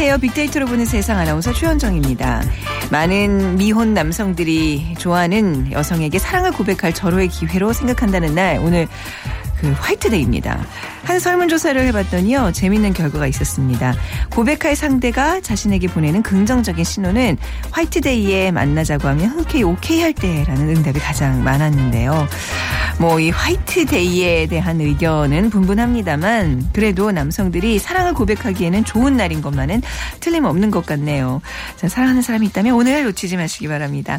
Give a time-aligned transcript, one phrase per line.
[0.00, 0.18] 안녕하세요.
[0.22, 2.42] 빅데이터로 보는 세상 아나운서 최현정입니다.
[2.90, 8.88] 많은 미혼 남성들이 좋아하는 여성에게 사랑을 고백할 절호의 기회로 생각한다는 날 오늘
[9.60, 10.66] 그 화이트데이입니다.
[11.04, 12.52] 한 설문조사를 해봤더니요.
[12.52, 13.94] 재밌는 결과가 있었습니다.
[14.30, 17.36] 고백할 상대가 자신에게 보내는 긍정적인 신호는
[17.70, 22.26] 화이트데이에 만나자고 하면 흔쾌히 오케이 할 때라는 응답이 가장 많았는데요.
[22.98, 29.82] 뭐 이 화이트데이에 대한 의견은 분분합니다만 그래도 남성들이 사랑을 고백하기에는 좋은 날인 것만은
[30.20, 31.42] 틀림없는 것 같네요.
[31.76, 34.18] 자, 사랑하는 사람이 있다면 오늘 놓치지 마시기 바랍니다.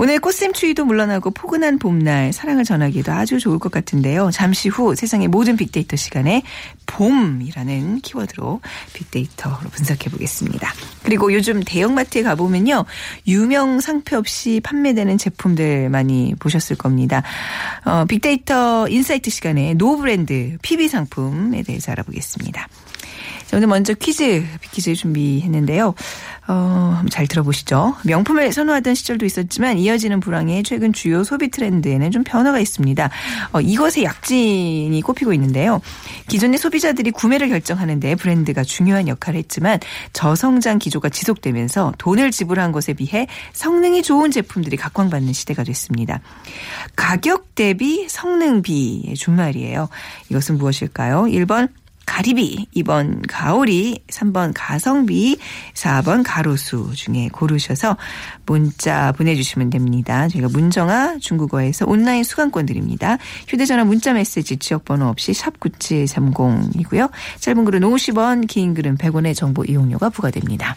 [0.00, 4.30] 오늘 꽃샘 추위도 물러나고 포근한 봄날 사랑을 전하기에도 아주 좋을 것 같은데요.
[4.30, 6.44] 잠시 후 세상의 모든 빅데이터 시간에
[6.86, 8.60] 봄이라는 키워드로
[8.92, 10.72] 빅데이터로 분석해 보겠습니다.
[11.02, 12.84] 그리고 요즘 대형마트에 가보면요.
[13.26, 17.24] 유명 상표 없이 판매되는 제품들 많이 보셨을 겁니다.
[17.84, 22.68] 어, 빅데이터 insight 시간에 노브랜드 PB 상품에 대해서 알아보겠습니다.
[23.48, 25.94] 자, 오늘 먼저 퀴즈, 퀴즈 준비했는데요.
[26.48, 27.96] 어, 잘 들어보시죠.
[28.04, 33.10] 명품을 선호하던 시절도 있었지만 이어지는 불황의 최근 주요 소비 트렌드에는 좀 변화가 있습니다.
[33.52, 35.80] 어, 이것의 약진이 꼽히고 있는데요.
[36.26, 39.80] 기존의 소비자들이 구매를 결정하는데 브랜드가 중요한 역할을 했지만
[40.12, 46.20] 저성장 기조가 지속되면서 돈을 지불한 것에 비해 성능이 좋은 제품들이 각광받는 시대가 됐습니다.
[46.96, 49.88] 가격 대비 성능 비의 준말이에요.
[50.28, 51.22] 이것은 무엇일까요?
[51.22, 51.70] 1번
[52.08, 55.36] 가리비, 2번 가오리, 3번 가성비,
[55.74, 57.98] 4번 가로수 중에 고르셔서
[58.46, 60.26] 문자 보내주시면 됩니다.
[60.28, 63.18] 저희가 문정아 중국어에서 온라인 수강권 드립니다.
[63.46, 67.10] 휴대전화 문자 메시지 지역번호 없이 샵9730이고요.
[67.40, 70.76] 짧은 글은 50원, 긴 글은 100원의 정보 이용료가 부과됩니다.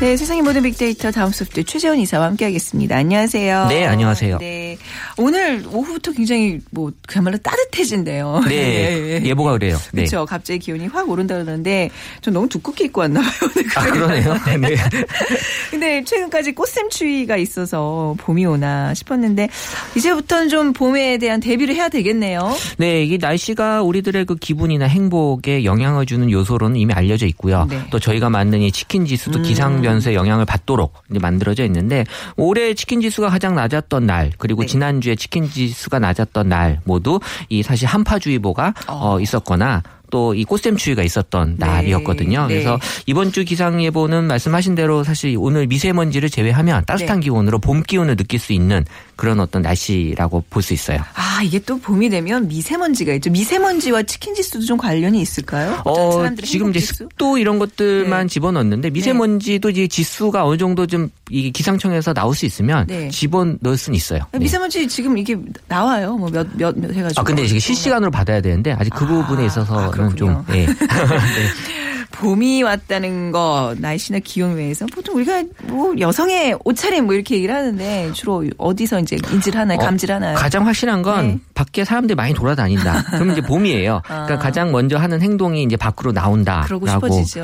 [0.00, 2.96] 네, 세상의 모든 빅데이터 다음 소프트 최재원 이사와 함께하겠습니다.
[2.96, 3.68] 안녕하세요.
[3.68, 4.38] 네, 안녕하세요.
[4.38, 4.76] 네,
[5.16, 8.42] 오늘 오후부터 굉장히 뭐 그야말로 따뜻해진대요.
[8.48, 9.76] 네, 예보가 그래요.
[9.92, 10.02] 네.
[10.02, 10.26] 그렇죠.
[10.26, 11.90] 갑자기 기온이 확 오른다 그러는데
[12.20, 13.30] 좀 너무 두껍게 입고 왔나 봐요.
[13.76, 14.34] 아, 그러네요.
[14.60, 14.76] 네.
[15.70, 19.48] 근데 최근까지 꽃샘추위가 있어서 봄이 오나 싶었는데
[19.96, 22.54] 이제부터는 좀 봄에 대한 대비를 해야 되겠네요.
[22.78, 27.66] 네, 이 날씨가 우리들의 그 기분이나 행복에 영향을 주는 요소로는 이미 알려져 있고요.
[27.70, 27.80] 네.
[27.90, 32.04] 또 저희가 만든 이 치킨 지수도 기상 변수에 영향을 받도록 이제 만들어져 있는데
[32.36, 34.66] 올해 치킨 지수가 가장 낮았던 날 그리고 네.
[34.66, 39.82] 지난주에 치킨 지수가 낮았던 날 모두 이 사실 한파주의보가 어, 있었거나
[40.14, 41.66] 또 이 꽃샘 추위가 있었던 네.
[41.66, 42.46] 날이었거든요.
[42.46, 42.54] 네.
[42.54, 47.24] 그래서 이번 주 기상 예보는 말씀하신 대로 사실 오늘 미세먼지를 제외하면 따뜻한 네.
[47.24, 48.84] 기온으로 봄 기온을 느낄 수 있는
[49.16, 51.00] 그런 어떤 날씨라고 볼 수 있어요.
[51.14, 53.30] 아 이게 또 봄이 되면 미세먼지가 있죠.
[53.30, 55.82] 미세먼지와 치킨 지수도 좀 관련이 있을까요?
[55.84, 56.80] 어, 지금 이제?
[56.80, 58.32] 습도 이런 것들만 네.
[58.32, 63.08] 집어넣는데 미세먼지도 이제 지수가 어느 정도 좀이 기상청에서 나올 수 있으면 네.
[63.08, 64.20] 집어넣을 수는 있어요.
[64.32, 64.38] 네.
[64.38, 65.36] 미세먼지 지금 이게
[65.68, 66.16] 나와요.
[66.16, 67.20] 뭐 몇 몇 몇 해가지고.
[67.20, 70.16] 아 근데 지금 실시간으로 받아야 되는데 아직 그 아, 부분에 아, 있어서는 그렇군요.
[70.16, 70.66] 좀 예.
[70.66, 70.74] 네.
[72.12, 78.12] 봄이 왔다는 거 날씨나 기온 외에서 보통 우리가 뭐 여성의 옷차림 뭐 이렇게 얘기를 하는데
[78.12, 79.78] 주로 어디서 이제 인지를 하나요?
[79.80, 80.36] 어, 감지를 하나요?
[80.36, 81.38] 가장 확실한 건 네.
[81.54, 83.04] 밖에 사람들이 많이 돌아다닌다.
[83.10, 84.02] 그러면 이제 봄이에요.
[84.04, 84.38] 그러니까 아.
[84.38, 86.86] 가장 먼저 하는 행동이 이제 밖으로 나온다라고.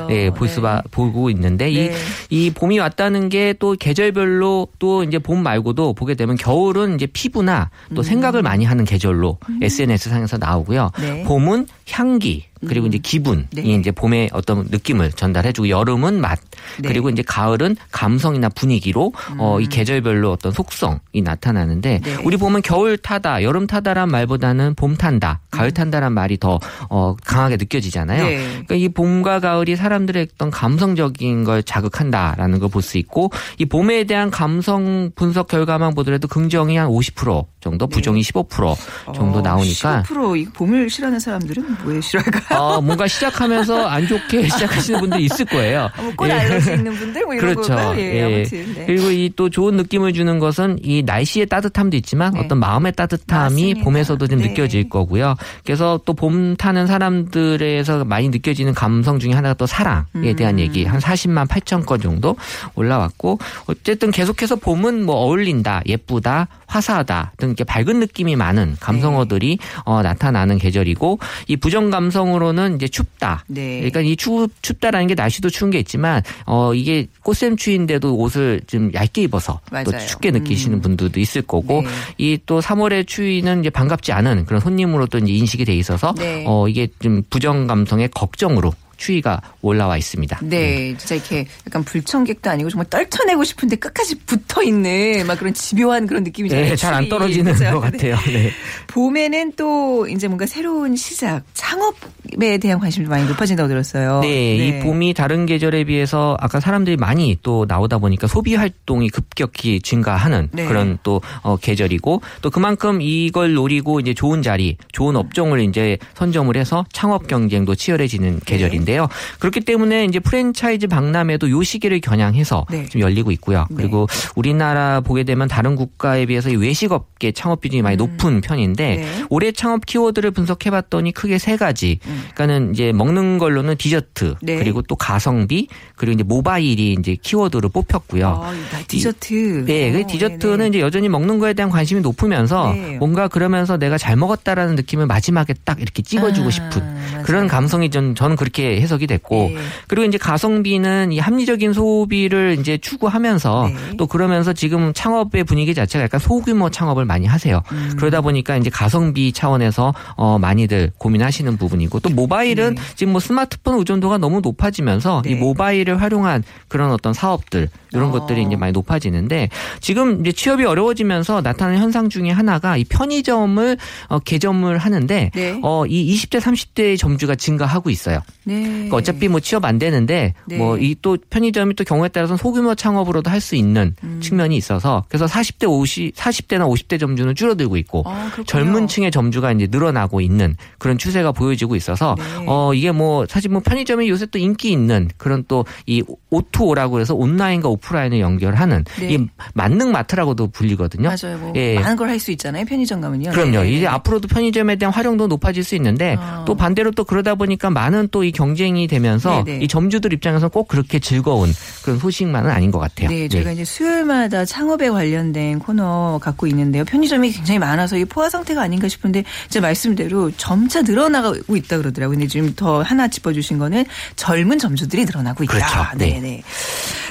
[0.09, 0.53] 예, 볼 네.
[0.53, 1.93] 수가 보고 있는데 네.
[2.29, 7.05] 이, 이 봄이 왔다는 게 또 계절별로 또 이제 봄 말고도 보게 되면 겨울은 이제
[7.05, 10.91] 피부나 또 생각을 많이 하는 계절로 SNS 상에서 나오고요.
[10.97, 11.01] 음.
[11.01, 11.23] 네.
[11.23, 13.61] 봄은 향기 그리고 이제 기분이 네.
[13.63, 16.39] 이제 봄의 어떤 느낌을 전달해주고 여름은 맛
[16.79, 16.89] 네.
[16.89, 22.01] 그리고 이제 가을은 감성이나 분위기로 어, 이 계절별로 어떤 속성이 나타나는데 음.
[22.03, 22.15] 네.
[22.23, 26.59] 우리 보면 겨울 타다, 여름 타다 란 말보다는 봄 탄다, 가을 탄다란 말이 더
[26.89, 28.23] 어, 강하게 느껴지잖아요.
[28.23, 28.27] 음.
[28.27, 28.37] 네.
[28.65, 34.05] 그러니까 이 봄과 가을이 사람들의 어떤 감성적인 걸 자극한다라는 걸 볼 수 있고 이 봄에
[34.05, 38.75] 대한 감성 분석 결과만 보더라도 긍정이 한 50% 정도, 부정이 15%
[39.13, 42.59] 정도 어, 나오니까 15%이 봄을 싫어하는 사람들은 뭐에 싫어할까?
[42.61, 45.89] 어, 뭔가 시작하면서 안 좋게 시작하시는 분들이 있을 거예요.
[45.97, 46.33] 어, 뭐꽃 예.
[46.33, 47.73] 알러지 있는 분들 뭐 이런 그렇죠.
[47.97, 48.23] 예, 예.
[48.23, 48.85] 아무튼 네.
[48.85, 52.41] 그리고 이 또 좋은 느낌을 주는 것은 이 날씨의 따뜻함도 있지만 네.
[52.41, 53.83] 어떤 마음의 따뜻함이 맞습니다.
[53.83, 54.49] 봄에서도 좀 네.
[54.49, 55.35] 느껴질 거고요.
[55.63, 60.35] 그래서 또 봄 타는 사람들에서 많이 느껴지는 감성 중에 하나가 또 사랑에 음.
[60.35, 62.35] 대한 얘기 한 40만 8천 건 정도
[62.75, 70.01] 올라왔고 어쨌든 계속해서 봄은 뭐 어울린다, 예쁘다, 화사하다 등 이렇게 밝은 느낌이 많은 감성어들이 어,
[70.01, 73.45] 나타나는 계절이고 이 부정 감성으로는 이제 춥다.
[73.47, 73.77] 네.
[73.77, 78.91] 그러니까 이 추, 춥다라는 게 날씨도 추운 게 있지만 어 이게 꽃샘 추위인데도 옷을 좀
[78.93, 80.05] 얇게 입어서 또 맞아요.
[80.07, 80.81] 춥게 느끼시는 음.
[80.81, 81.87] 분들도 있을 거고 네.
[82.17, 86.43] 이또 3월의 추위는 이제 반갑지 않은 그런 손님으로 또 인식이 돼 있어서 네.
[86.47, 90.39] 어 이게 좀 부정 감성의 걱정으로 추위가 올라와 있습니다.
[90.43, 96.05] 네, 진짜 이렇게 약간 불청객도 아니고 정말 떨쳐내고 싶은데 끝까지 붙어 있는 막 그런 집요한
[96.05, 96.69] 그런 느낌이잖아요.
[96.69, 97.09] 네, 잘 안.
[97.09, 97.71] 떨어지는 그죠?
[97.71, 98.15] 것 같아요.
[98.27, 98.51] 네.
[98.87, 104.19] 봄에는 또 이제 뭔가 새로운 시작, 창업에 대한 관심이 많이 높아진다고 들었어요.
[104.21, 109.81] 네, 이 봄이 다른 계절에 비해서 아까 사람들이 많이 또 나오다 보니까 소비 활동이 급격히
[109.81, 110.65] 증가하는 네.
[110.65, 116.55] 그런 또 어, 계절이고 또 그만큼 이걸 노리고 이제 좋은 자리, 좋은 업종을 이제 선점을
[116.55, 118.39] 해서 창업 경쟁도 치열해지는 네.
[118.45, 119.07] 계절인데 요.
[119.39, 122.85] 그렇기 때문에 이제 프랜차이즈 박람회도 요 시기를 겨냥해서 네.
[122.85, 123.65] 지금 열리고 있고요.
[123.69, 123.75] 네.
[123.77, 129.01] 그리고 우리나라 보게 되면 다른 국가에 비해서 이 외식업계 창업 비중이 많이 높은 편인데 음.
[129.01, 129.25] 네.
[129.29, 131.99] 올해 창업 키워드를 분석해봤더니 크게 세 가지.
[132.33, 134.35] 그러니까는 이제 먹는 걸로는 디저트 음.
[134.41, 134.55] 네.
[134.57, 138.27] 그리고 또 가성비 그리고 이제 모바일이 이제 키워드로 뽑혔고요.
[138.27, 138.53] 아,
[138.87, 139.65] 디저트.
[139.65, 140.67] 네, 그 어, 디저트는 네네.
[140.69, 142.97] 이제 여전히 먹는 거에 대한 관심이 높으면서 네.
[142.97, 147.23] 뭔가 그러면서 내가 잘 먹었다라는 느낌을 마지막에 딱 이렇게 찍어주고 아, 싶은 맞아요.
[147.23, 149.57] 그런 감성이 전 저는 그렇게 해석이 됐고 네.
[149.87, 153.97] 그리고 이제 가성비는 이 합리적인 소비를 이제 추구하면서 네.
[153.97, 157.61] 또 그러면서 지금 창업의 분위기 자체가 약간 소규모 창업을 많이 하세요.
[157.71, 157.93] 음.
[157.97, 162.81] 그러다 보니까 이제 가성비 차원에서 어 많이들 고민하시는 부분이고 또 모바일은 네.
[162.95, 165.31] 지금 뭐 스마트폰 의존도가 너무 높아지면서 네.
[165.31, 168.11] 이 모바일을 활용한 그런 어떤 사업들 이런 어.
[168.11, 169.49] 것들이 이제 많이 높아지는데
[169.79, 173.77] 지금 이제 취업이 어려워지면서 나타나는 현상 중에 하나가 이 편의점을
[174.07, 175.59] 어, 개점을 하는데 네.
[175.61, 178.21] 어, 이 20대 30대의 점주가 증가하고 있어요.
[178.43, 178.70] 네.
[178.71, 180.57] 그러니까 어차피 뭐 취업 안 되는데 네.
[180.57, 184.19] 뭐이 또 편의점이 또 경우에 따라서는 소규모 창업으로도 할 수 있는 음.
[184.21, 188.29] 측면이 있어서 그래서 40대 50 40대나 50대 점주는 줄어들고 있고 아.
[188.45, 192.45] 젊은 층의 점주가 이제 늘어나고 있는 그런 추세가 보여지고 있어서 네.
[192.47, 197.15] 어 이게 뭐 사실 뭐 편의점이 요새 또 인기 있는 그런 또 이 O2O라고 해서
[197.15, 199.13] 온라인과 오프라인을 연결하는 네.
[199.13, 201.09] 이 만능 마트라고도 불리거든요.
[201.09, 201.37] 맞아요.
[201.39, 201.75] 뭐 예.
[201.75, 202.65] 많은 걸 할 수 있잖아요.
[202.65, 203.31] 편의점 가면요.
[203.31, 203.63] 그럼요.
[203.63, 203.71] 네.
[203.71, 206.43] 이제 앞으로도 편의점에 대한 활용도 높아질 수 있는데 아.
[206.45, 209.63] 또 반대로 또 그러다 보니까 많은 또 이 경 쟁이 되면서 네네.
[209.63, 211.53] 이 점주들 입장에서는 꼭 그렇게 즐거운
[211.83, 213.09] 그런 소식만은 아닌 것 같아요.
[213.09, 216.83] 네, 저희가 이제 수요일마다 창업에 관련된 코너 갖고 있는데요.
[216.85, 222.17] 편의점이 굉장히 많아서 이 포화 상태가 아닌가 싶은데 제 말씀대로 점차 늘어나고 있다 그러더라고요.
[222.17, 225.53] 근데 지금 더 하나 짚어주신 거는 젊은 점주들이 늘어나고 있다.
[225.53, 225.97] 그렇죠.
[225.97, 226.19] 네.
[226.19, 226.43] 네.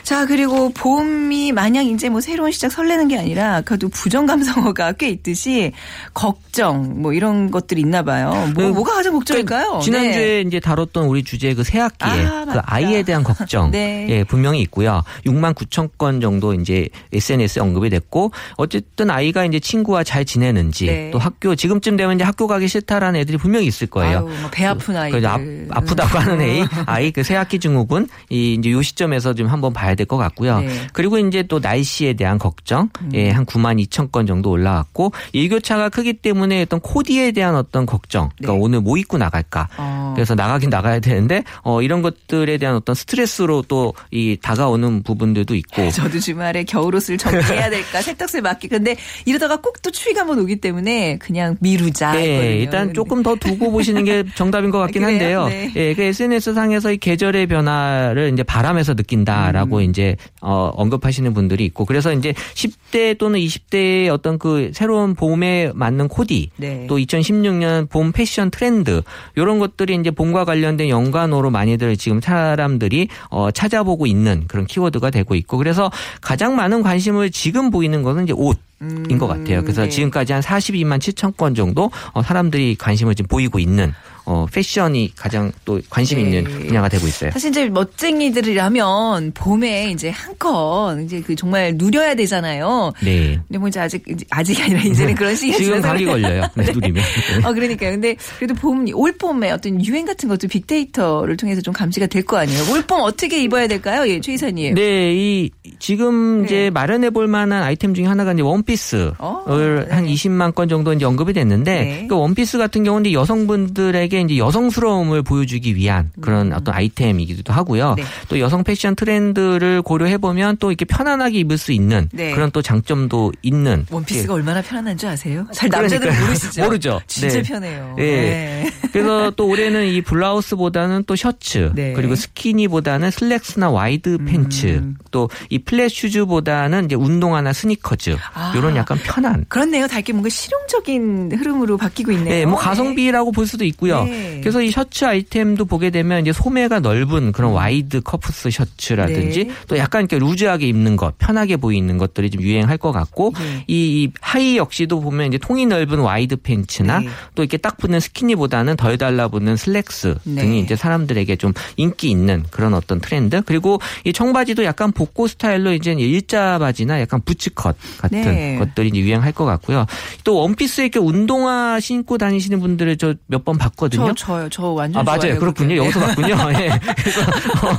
[0.02, 5.08] 자 그리고 봄이 마냥 이제 뭐 새로운 시작 설레는 게 아니라 그래도 부정 감성어가 꽤
[5.10, 5.72] 있듯이
[6.14, 8.31] 걱정 뭐 이런 것들이 있나 봐요.
[8.54, 9.78] 뭐, 그, 뭐가 가장 걱정일까요?
[9.78, 10.44] 그 지난주에 네.
[10.46, 12.58] 이제 다뤘던 우리 주제 그 새학기에 아, 그.
[12.64, 14.04] 아이에 대한 걱정 네.
[14.08, 15.04] 예, 분명히 있고요.
[15.26, 21.10] 6만 9천 건 정도 이제 SNS에 언급이 됐고 어쨌든 아이가 이제 친구와 잘 지내는지 네.
[21.12, 24.18] 또 학교 지금쯤 되면 이제 학교 가기 싫다라는 애들이 분명히 있을 거예요.
[24.18, 25.20] 아유, 뭐 배 아픈 아이들.
[25.20, 29.72] 그 아, 프다고 하는 애 아이 그 새학기 증후군 이 이제 요 시점에서 좀 한번
[29.72, 30.58] 봐야 될 것 같고요.
[30.60, 30.66] 네.
[30.66, 30.86] 음.
[30.92, 36.14] 그리고 이제 또 날씨에 대한 걱정 예, 한 9만 2천 건 정도 올라왔고 일교차가 크기
[36.14, 38.30] 때문에 어떤 코디에 대한 어떤 걱정.
[38.38, 38.58] 그러니까 네.
[38.60, 39.68] 오늘 뭐 입고 나갈까?
[39.76, 40.12] 어.
[40.16, 45.55] 그래서 나가긴 나가야 되는 데 어 이런 것들에 대한 어떤 스트레스로 또 이 다가오는 부분들도
[45.55, 50.56] 있고 저도 주말에 겨울옷을 정리해야 될까 세탁소에 맡기 근데 이러다가 꼭 또 추위가 한번 오기
[50.56, 52.12] 때문에 그냥 미루자.
[52.12, 52.50] 네, 했거든요.
[52.61, 55.42] 일단 조금 더 두고 보시는 게 정답인 것 같긴 그래요?
[55.44, 55.49] 한데요.
[55.49, 55.73] 네.
[55.75, 59.83] 예, 그 SNS 상에서 이 계절의 변화를 이제 바람에서 느낀다라고 음.
[59.85, 66.09] 이제 어, 언급하시는 분들이 있고 그래서 이제 10대 또는 20대의 어떤 그 새로운 봄에 맞는
[66.09, 66.85] 코디 네.
[66.87, 69.00] 또 2016년 봄 패션 트렌드
[69.37, 75.35] 이런 것들이 이제 봄과 관련된 연관어로 많이들 지금 사람들이 어, 찾아보고 있는 그런 키워드가 되고
[75.35, 75.90] 있고 그래서
[76.21, 78.59] 가장 많은 관심을 지금 보이는 것은 이제 옷.
[78.80, 79.62] 인것 같아요.
[79.62, 79.88] 그래서 네.
[79.90, 83.92] 지금까지 한 42만 7천 건 정도 어, 사람들이 관심을 지금 보이고 있는
[84.25, 86.25] 어, 패션이 가장 또 관심 네.
[86.25, 87.30] 있는 분야가 되고 있어요.
[87.32, 92.92] 사실 이제 멋쟁이들이라면 봄에 이제 한껏 이제 그 정말 누려야 되잖아요.
[93.02, 93.38] 네.
[93.49, 96.44] 근데 뭐 이제 아직 아직이 아니라 이제는 그런 시기가 지금 감기 걸려요.
[96.54, 97.02] 네, 누리면.
[97.44, 97.90] 어 그러니까요.
[97.92, 102.37] 근데 그래도 봄 올 봄에 어떤 유행 같은 것도 빅데이터를 통해서 좀 감지가 될 거
[102.38, 102.72] 아니에요.
[102.72, 104.06] 올 봄 어떻게 입어야 될까요?
[104.08, 104.75] 예, 최 이사님.
[104.75, 106.70] 네, 이 지금 이제 네.
[106.70, 109.44] 마련해 볼 만한 아이템 중에 하나가 이제 원피 스를 어,
[109.90, 110.14] 한 네.
[110.14, 112.06] 20만 건 정도 이제 언급이 됐는데 네.
[112.08, 117.90] 그 원피스 같은 경우는 여성분들에게 이제 여성스러움을 보여주기 위한 그런 어떤 아이템이기도 하고요.
[117.90, 117.96] 음.
[117.96, 118.04] 네.
[118.28, 122.32] 또 여성 패션 트렌드를 고려해 보면 또 이렇게 편안하게 입을 수 있는 네.
[122.32, 125.46] 그런 또 장점도 있는 원피스가 얼마나 편안한 줄 아세요?
[125.52, 125.70] 잘 예.
[125.70, 125.98] 그러니까요.
[126.00, 126.62] 남자들은 모르시죠?
[126.64, 127.00] 모르죠.
[127.06, 127.42] 진짜 네.
[127.42, 127.96] 편해요.
[127.98, 128.02] 예.
[128.02, 128.70] 네.
[128.92, 131.90] 그래서 또 올해는 이 블라우스보다는 또 셔츠 네.
[131.90, 131.94] 음.
[131.94, 138.52] 그리고 스키니보다는 슬랙스나 wide 팬츠 또이 flat shoes보다는 이제 운동화나 스니커즈 아.
[138.61, 139.87] 이런 약간 편한 그렇네요.
[139.87, 142.29] 다 이렇게 뭔가 실용적인 흐름으로 바뀌고 있네요.
[142.29, 144.05] 네, 뭐 가성비라고 볼 수도 있고요.
[144.05, 144.40] 네.
[144.40, 149.55] 그래서 이 셔츠 아이템도 보게 되면 이제 소매가 넓은 그런 wide 커프스 셔츠라든지 네.
[149.67, 153.64] 또 약간 이렇게 loose하게 입는 것, 편하게 보이는 것들이 좀 유행할 것 같고 네.
[153.67, 157.09] 이, 이 하의 역시도 보면 이제 통이 넓은 wide 팬츠나 네.
[157.35, 160.43] 또 이렇게 딱 붙는 스키니보다는 덜 달라붙는 슬랙스 네.
[160.43, 163.43] 등이 이제 사람들에게 좀 인기 있는 그런 어떤 트렌드.
[163.43, 168.59] 그리고 이 청바지도 약간 복고 스타일로 이제 일자 바지나 약간 부츠컷 같은 네.
[168.59, 169.87] 것들이 이제 유행할 것 같고요.
[170.25, 174.09] 또 원피스 이렇게 운동화 신고 다니시는 분들을 저 몇 번 봤거든요.
[174.09, 174.49] 저 저요.
[174.50, 175.21] 저 완전 아 맞아요.
[175.21, 175.76] 좋아해요, 그렇군요.
[175.76, 176.37] 여기서 봤군요.
[176.61, 176.71] 예.
[176.97, 177.21] 그래서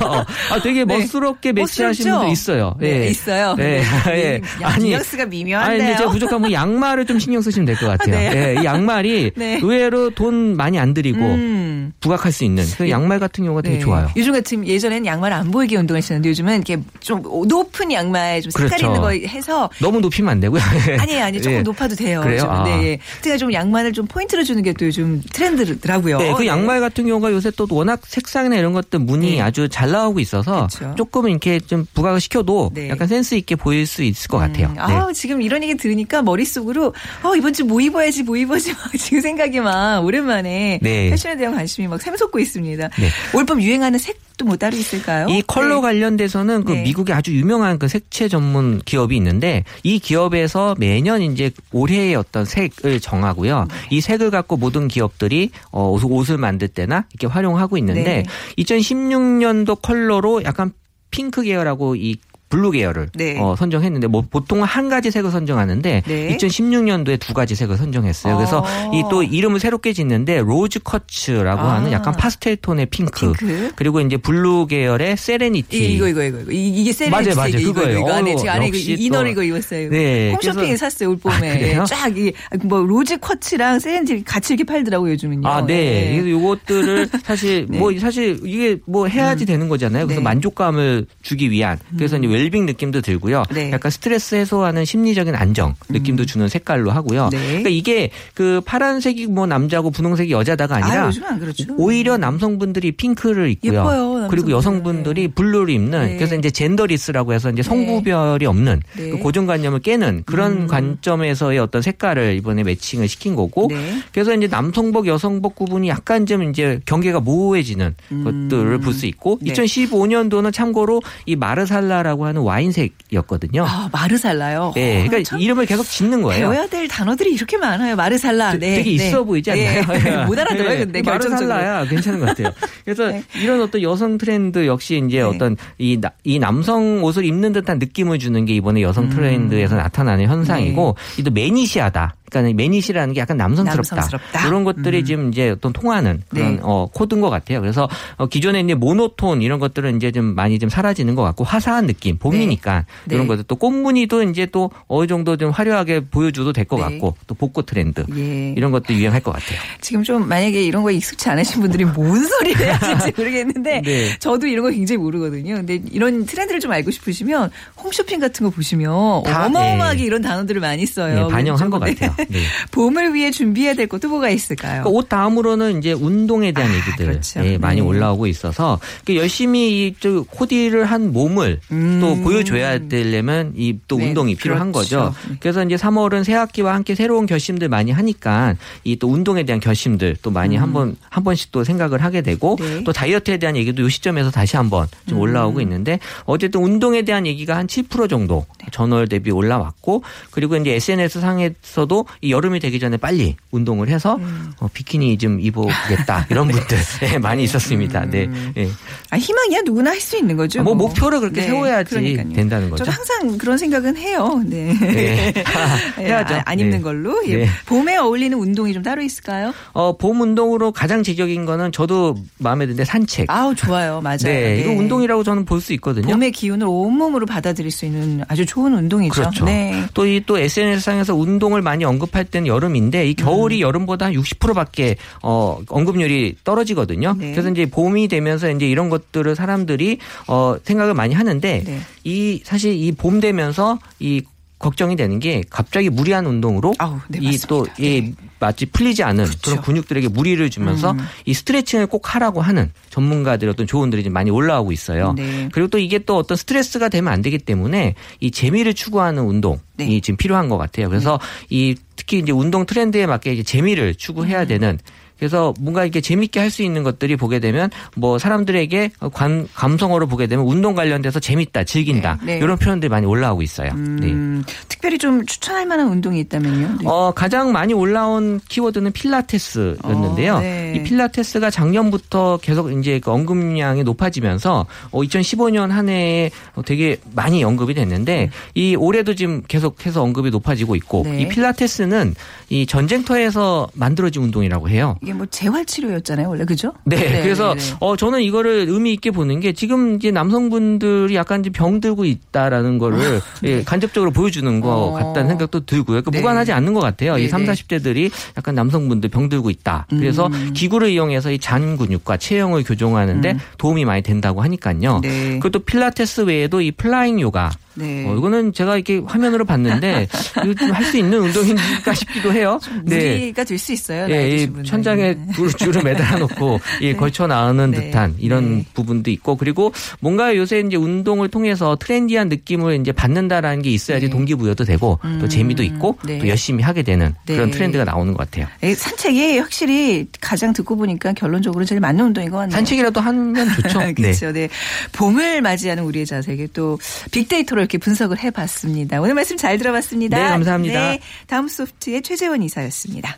[0.06, 0.98] 어, 아 되게 네.
[0.98, 2.10] 멋스럽게 매치하시는?
[2.12, 2.74] 분도 있어요.
[2.80, 3.08] 네, 예.
[3.08, 3.54] 있어요.
[3.60, 3.82] 예.
[4.08, 4.40] 예.
[4.62, 5.88] 야, 뉘앙스가 미묘한데요.
[5.88, 8.14] 아니, 제가 부족하면 양말을 좀 신경 쓰시면 될 것 같아요.
[8.16, 8.54] 네.
[8.56, 9.58] 예, 이 양말이 네.
[9.62, 11.92] 의외로 돈 많이 안 들이고 음.
[12.00, 13.80] 부각할 수 있는 그 양말 같은 경우가 되게 네.
[13.80, 14.08] 좋아요.
[14.16, 18.86] 요즘 같은 예전에는 양말 안 보이게 운동하시는데 요즘은 이렇게 좀 높은 양말 좀 색깔 그렇죠.
[18.86, 20.62] 있는 거 해서 너무 높이면 안 되고 요.
[21.00, 21.42] 아니에요, 아니에요.
[21.42, 21.62] 조금 예.
[21.62, 22.20] 높아도 돼요.
[22.22, 22.40] 그래요?
[22.40, 22.50] 좀.
[22.50, 22.64] 아.
[22.64, 22.98] 네.
[23.22, 26.18] 제가 좀 양말을 좀 포인트를 주는 게 또 요즘 트렌드더라고요.
[26.18, 26.46] 네, 그 네.
[26.46, 29.40] 양말 같은 경우가 요새 또 워낙 색상이나 이런 것들 무늬 네.
[29.42, 30.94] 아주 잘 나오고 있어서 그렇죠.
[30.96, 32.88] 조금은 이렇게 좀 부각을 시켜도 네.
[32.88, 34.68] 약간 센스 있게 보일 수 있을 것 같아요.
[34.68, 34.80] 음, 네.
[34.80, 39.20] 아, 지금 이런 얘기 들으니까 머릿속으로 어, 이번 주 뭐 입어야지 뭐 입어야지 막 지금
[39.20, 41.10] 생각이 막 오랜만에 네.
[41.10, 42.88] 패션에 대한 관심이 막 샘솟고 있습니다.
[42.98, 43.08] 네.
[43.34, 45.26] 올봄 유행하는 색 도뭐 따로 있을까요?
[45.28, 45.80] 이 컬러 네.
[45.82, 46.82] 관련돼서는 그 네.
[46.82, 53.00] 미국의 아주 유명한 그 색채 전문 기업이 있는데 이 기업에서 매년 이제 올해의 어떤 색을
[53.00, 53.66] 정하고요.
[53.68, 53.74] 네.
[53.90, 58.24] 이 색을 갖고 모든 기업들이 어, 옷- 옷을 만들 때나 이렇게 활용하고 있는데 네.
[58.58, 60.72] 2016년도 컬러로 약간
[61.10, 62.16] 핑크 계열하고 이
[62.52, 63.38] 블루 계열을 네.
[63.40, 66.36] 어, 선정했는데 뭐 보통 한 가지 색을 선정하는데 네.
[66.36, 68.36] 2016년도에 두 가지 색을 선정했어요.
[68.36, 68.90] 그래서 어.
[68.92, 71.76] 이또 이름을 새롭게 짓는데 rose quartz라고 아.
[71.76, 73.32] 하는 약간 파스텔 톤의 핑크.
[73.32, 73.72] 핑크.
[73.74, 75.94] 그리고 이제 블루 계열의 serenity.
[75.94, 77.48] 이거 이거 이거 이거 이- 이게 serenity 맞아요, 맞아요.
[77.48, 77.98] 이거 이거 그거예요.
[78.00, 79.88] 이거 안에 지금 안에 이거 역시 inner를 또- 이거 입었어요.
[79.88, 81.84] 네, 홈쇼핑에 샀어요 올 봄에 아?
[81.84, 85.48] 쫙이뭐 rose quartz랑 serenity 같이 이렇게 팔더라고요 요즘은요.
[85.48, 86.10] 아, 네.
[86.20, 87.78] 그래서 요것들을 사실 네.
[87.78, 90.04] 뭐 사실 이게 뭐 해야지 되는 거잖아요.
[90.06, 90.22] 그래서 네.
[90.22, 90.24] 음.
[90.24, 93.44] 만족감을 주기 위한 그래서 이제 웰빙 느낌도 들고요.
[93.52, 93.70] 네.
[93.72, 97.28] 약간 스트레스 해소하는 심리적인 안정 느낌도 주는 색깔로 하고요.
[97.30, 97.38] 네.
[97.46, 101.64] 그러니까 이게 그 파란색이 뭐 남자고 분홍색이 여자다가 아니라 아, 그렇죠.
[101.76, 103.72] 오히려 남성분들이 핑크를 입고요.
[103.72, 104.28] 예뻐요.
[104.30, 106.16] 그리고 여성분들이 블루를 입는 네.
[106.16, 109.10] 그래서 이제 genderless라고 해서 이제 성구별이 없는 네.
[109.10, 110.66] 그 고정관념을 깨는 그런 음.
[110.66, 114.02] 관점에서의 어떤 색깔을 이번에 매칭을 시킨 거고 네.
[114.12, 118.24] 그래서 이제 남성복 여성복 구분이 약간 좀 이제 경계가 모호해지는 음.
[118.24, 119.52] 것들을 볼 수 있고 네.
[119.52, 123.64] 2015년도는 참고로 이 마르살라라고 하는 와인색이었거든요.
[123.66, 124.72] 아 마르살라요.
[124.74, 126.50] 네, 어, 그러니까 참 이름을 계속 짓는 거예요.
[126.50, 127.96] 배워야 될 단어들이 이렇게 많아요.
[127.96, 128.54] 마르살라.
[128.54, 128.76] 네.
[128.76, 129.24] 되게 있어 네.
[129.24, 129.80] 보이지 네.
[129.82, 130.26] 않나요?
[130.26, 131.48] 못 알아들어요, 근데 네, 결정적으로.
[131.48, 132.52] 마르살라야 괜찮은 것 같아요.
[132.84, 133.22] 그래서 네.
[133.36, 135.22] 이런 어떤 여성 트렌드 역시 이제 네.
[135.22, 140.26] 어떤 이, 나- 이 남성 옷을 입는 듯한 느낌을 주는 게 이번에 여성 트렌드에서 나타나는
[140.26, 142.14] 현상이고 이또 매니시하다.
[142.40, 143.96] 그러니까 매니시라는 게 약간 남성스럽다.
[143.96, 144.46] 남성스럽다.
[144.46, 145.04] 이런 것들이 음.
[145.04, 146.60] 지금 이제 어떤 통하는 그런 네.
[146.62, 147.60] 어, 코드인 것 같아요.
[147.60, 151.86] 그래서 어, 기존에 이제 모노톤 이런 것들은 이제 좀 많이 좀 사라지는 것 같고 화사한
[151.86, 153.14] 느낌 봄이니까 네.
[153.14, 156.84] 이런 것들 또 꽃무늬도 이제 또 어느 정도 좀 화려하게 보여줘도 될것 네.
[156.84, 158.54] 같고 또 복고 트렌드 예.
[158.56, 159.58] 이런 것도 유행할 것 같아요.
[159.80, 164.18] 지금 좀 만약에 이런 거에 익숙치 않으신 분들이 뭔 소리를 해야 될지 모르겠는데 네.
[164.18, 165.54] 저도 이런 거 굉장히 모르거든요.
[165.56, 167.50] 근데 이런 트렌드를 좀 알고 싶으시면
[167.82, 170.04] 홈쇼핑 같은 거 보시면 다, 어마어마하게 네.
[170.04, 171.26] 이런 단어들을 많이 써요.
[171.26, 171.94] 네, 반영한 것 네.
[171.94, 172.21] 같아요.
[172.28, 172.40] 네.
[172.72, 174.82] 봄을 위해 준비해야 될 것도 뭐가 있을까요?
[174.82, 177.44] 그러니까 옷 다음으로는 이제 운동에 대한 아, 얘기들 그렇죠.
[177.44, 177.86] 예, 많이 네.
[177.86, 181.98] 올라오고 있어서 그 열심히 이저 코디를 한 몸을 음.
[182.00, 184.98] 또 보여줘야 되려면 이또 네, 운동이 필요한 그렇죠.
[184.98, 185.14] 거죠.
[185.28, 185.36] 네.
[185.40, 190.14] 그래서 이제 3월은 새 학기와 함께 새로운 결심들 많이 하니까 이 또 운동에 대한 결심들
[190.22, 192.64] 또 많이 한번 한 번씩 또 생각을 하게 되고 음.
[192.78, 192.84] 네.
[192.84, 195.22] 또 다이어트에 대한 얘기도 이 시점에서 다시 한번 좀 음.
[195.22, 198.68] 올라오고 있는데 어쨌든 운동에 대한 얘기가 한 7% 정도 네.
[198.70, 204.52] 전월 대비 올라왔고 그리고 이제 SNS 상에서도 이 여름이 되기 전에 빨리 운동을 해서 음.
[204.60, 208.04] 어, 비키니 좀 입어보겠다 이런 분들 네, 많이 있었습니다.
[208.06, 208.24] 네.
[208.26, 208.52] 음.
[208.54, 208.68] 네.
[209.10, 210.62] 아, 희망이야 누구나 할 수 있는 거죠.
[210.64, 212.32] 뭐 목표를 그렇게 네, 세워야지 그러니까요.
[212.32, 212.84] 된다는 거죠.
[212.84, 214.42] 저도 항상 그런 생각은 해요.
[214.44, 214.72] 네.
[214.80, 215.32] 네.
[216.00, 216.34] 예, 해야죠.
[216.34, 216.82] 아, 안 입는 네.
[216.82, 217.22] 걸로.
[217.28, 217.36] 예.
[217.36, 217.48] 네.
[217.66, 219.54] 봄에 어울리는 운동이 좀 따로 있을까요?
[219.72, 223.26] 어, 봄 운동으로 가장 제격인 거는 저도 마음에 드는데 산책.
[223.30, 224.18] 아우 좋아요, 맞아요.
[224.24, 226.08] 네, 이거 운동이라고 저는 볼 수 있거든요.
[226.08, 229.12] 봄의 기운을 온몸으로 받아들일 수 있는 아주 좋은 운동이죠.
[229.14, 229.44] 그렇죠.
[229.44, 229.84] 네.
[229.94, 233.60] 또이또 SNS상에서 운동을 많이 언급할 때는 여름인데 이 겨울이 음.
[233.60, 237.14] 여름보다 한 60%밖에 어 언급률이 떨어지거든요.
[237.18, 237.30] 네.
[237.32, 241.78] 그래서 이제 봄이 되면서 이제 이런 것들을 사람들이 어 생각을 많이 하는데 네.
[242.04, 244.22] 이 사실 이 봄 되면서 이
[244.62, 246.72] 걱정이 되는 게 갑자기 무리한 운동으로
[247.08, 247.74] 네, 이또 맞습니다.
[247.80, 248.14] 예, 네.
[248.38, 249.40] 마치 풀리지 않은 그렇죠.
[249.42, 250.98] 그런 근육들에게 무리를 주면서 음.
[251.26, 255.12] 이 스트레칭을 꼭 하라고 하는 전문가들의 어떤 조언들이 좀 많이 올라오고 있어요.
[255.14, 255.48] 네.
[255.52, 260.00] 그리고 또 이게 또 어떤 스트레스가 되면 안 되기 때문에 이 재미를 추구하는 운동이 네.
[260.00, 260.88] 지금 필요한 것 같아요.
[260.88, 263.94] 그래서 이 특히 이제 운동 트렌드에 맞게 이제 재미를 음.
[263.98, 264.78] 추구해야 되는
[265.22, 270.26] 그래서 뭔가 이렇게 재밌게 할 수 있는 것들이 보게 되면 뭐 사람들에게 관, 감성어로 보게
[270.26, 272.38] 되면 운동 관련돼서 재밌다, 즐긴다 네, 네.
[272.38, 273.72] 이런 표현들이 많이 올라오고 있어요.
[273.72, 274.12] 네.
[274.12, 276.76] 음, 특별히 좀 추천할 만한 운동이 있다면요.
[276.80, 276.86] 네.
[276.86, 280.34] 어, 가장 많이 올라온 키워드는 필라테스였는데요.
[280.34, 280.74] 어, 네.
[280.76, 286.30] 이 필라테스가 작년부터 계속 이제 그 언급량이 높아지면서 어, 2015년 한 해에
[286.66, 291.22] 되게 많이 언급이 됐는데 이 올해도 지금 계속해서 언급이 높아지고 있고 네.
[291.22, 292.14] 이 필라테스는
[292.50, 294.96] 이 전쟁터에서 만들어진 운동이라고 해요.
[295.12, 296.72] 이게 뭐 재활 치료였잖아요, 원래 그죠?
[296.84, 297.76] 네, 그래서 네, 네.
[297.80, 303.20] 어 저는 이거를 의미 있게 보는 게 지금 이제 남성분들이 약간 이제 병들고 있다라는 거를
[303.44, 304.72] 예, 간접적으로 보여주는 것 네.
[304.74, 304.92] 어.
[304.92, 306.02] 같다는 생각도 들고요.
[306.02, 306.18] 그 네.
[306.18, 307.16] 무관하지 않는 것 같아요.
[307.16, 307.52] 네, 이 3, 네.
[307.52, 309.86] 40대들이 약간 남성분들 병 들고 있다.
[309.90, 310.52] 그래서 음.
[310.54, 315.00] 기구를 이용해서 이 잔 근육과 체형을 교정하는데 도움이 많이 된다고 하니까요.
[315.02, 315.30] 네.
[315.40, 318.06] 그리고 또 필라테스 외에도 이 flying 요가 네.
[318.06, 320.06] 어, 이거는 제가 이렇게 화면으로 봤는데
[320.44, 322.60] 이거 좀 할 수 있는 운동인가 싶기도 해요.
[322.84, 324.06] 무리가 될 수 있어요.
[324.08, 324.64] 분들은.
[324.64, 325.01] 천장에
[325.34, 327.84] 줄- 줄을 매달아 놓고 예, 걸쳐 나오는 네.
[327.86, 328.64] 듯한 이런 네.
[328.74, 334.10] 부분도 있고 그리고 뭔가 요새 이제 운동을 통해서 트렌디한 느낌을 이제 받는다라는 게 있어야지 네.
[334.12, 336.18] 동기부여도 되고 또 음, 재미도 있고 네.
[336.18, 337.56] 또 열심히 하게 되는 그런 네.
[337.56, 338.46] 트렌드가 나오는 것 같아요.
[338.62, 342.56] 예, 산책이 확실히 가장 듣고 보니까 결론적으로 제일 맞는 운동인 것 같네요.
[342.56, 343.78] 산책이라도 하면 좋죠.
[343.82, 343.92] 네.
[343.94, 344.32] 그렇죠.
[344.32, 344.48] 네.
[344.92, 346.78] 봄을 맞이하는 우리의 자세에게 또
[347.10, 349.00] 빅데이터로 이렇게 분석을 해봤습니다.
[349.00, 350.16] 오늘 말씀 잘 들어봤습니다.
[350.18, 350.78] 네, 감사합니다.
[350.90, 353.16] 네, 다음 소프트의 최재원 이사였습니다.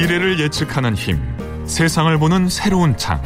[0.00, 1.20] 미래를 예측하는 힘,
[1.66, 3.20] 세상을 보는 새로운 창,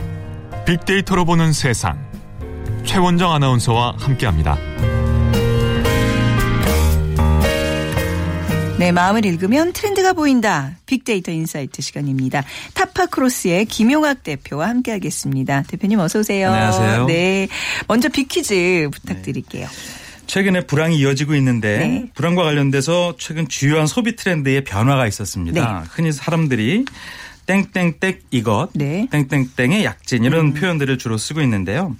[0.66, 2.04] 빅데이터로 보는 세상.
[2.84, 4.58] 최원정 아나운서와 함께합니다.
[8.80, 10.72] 네, 마음을 읽으면 트렌드가 보인다.
[10.86, 12.42] 빅데이터 인사이트 시간입니다.
[12.74, 15.62] 타파크로스의 김용학 대표와 함께하겠습니다.
[15.68, 16.50] 대표님 어서 오세요.
[16.50, 17.06] 안녕하세요.
[17.06, 17.46] 네,
[17.86, 19.68] 먼저 빅퀴즈 부탁드릴게요.
[20.26, 22.10] 최근에 불황이 이어지고 있는데 네.
[22.14, 25.84] 불황과 관련돼서 최근 주요한 소비 트렌드의 변화가 있었습니다.
[25.90, 26.84] 흔히 사람들이
[27.46, 29.06] 땡땡땡 이것, 네.
[29.10, 31.94] 땡땡땡의 약진 이런 표현들을 주로 쓰고 있는데요.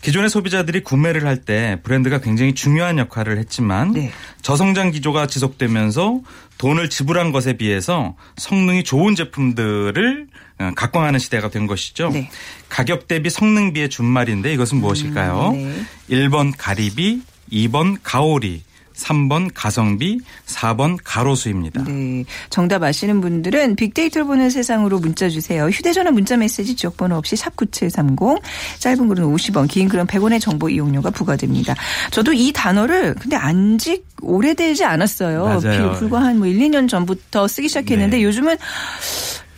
[0.00, 4.10] 기존의 소비자들이 구매를 할 때 브랜드가 굉장히 중요한 역할을 했지만 네.
[4.40, 6.20] 저성장 기조가 지속되면서
[6.56, 12.08] 돈을 지불한 것에 비해서 성능이 좋은 제품들을 어, 각광하는 시대가 된 것이죠.
[12.08, 12.30] 네.
[12.70, 15.52] 가격 대비 성능 비의 준말인데 이것은 무엇일까요?
[15.52, 15.84] 네.
[16.08, 17.20] 1번 가리비,
[17.52, 18.62] 2번 가오리,
[18.96, 21.84] 3번 가성비, 4번 가로수입니다.
[21.84, 22.24] 네.
[22.48, 25.66] 정답 아시는 분들은 빅데이터를 보는 세상으로 문자 주세요.
[25.66, 28.40] 휴대전화 문자 메시지 지역번호 없이 샵9730
[28.78, 31.74] 짧은 글은 50원 긴 글은 100원의 정보 이용료가 부과됩니다.
[32.10, 35.44] 저도 이 단어를 근데 안지 오래되지 않았어요.
[35.44, 35.92] 맞아요.
[35.92, 38.22] 비- 불과 한 뭐 1, 2년 전부터 쓰기 시작했는데 네.
[38.22, 38.56] 요즘은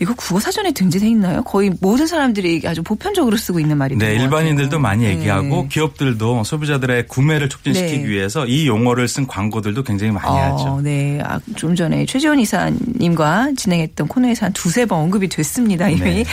[0.00, 1.42] 이거 국어사전에 등재돼 있나요?
[1.42, 5.68] 거의 모든 사람들이 아주 보편적으로 쓰고 있는 말이 네, 일반인들도 많이 얘기하고 네.
[5.70, 8.08] 기업들도 소비자들의 구매를 촉진시키기 네.
[8.08, 10.80] 위해서 이 용어를 쓴 광고들도 굉장히 많이 하죠.
[10.82, 11.20] 네.
[11.24, 15.88] 아, 좀 전에 최지원 이사님과 진행했던 코너에서 한 두세 번 언급이 됐습니다.
[15.88, 16.00] 이미.
[16.00, 16.24] 네.